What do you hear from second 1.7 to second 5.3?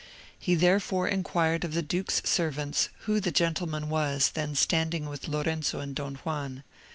the duke's servants who the gentleman was, then standing with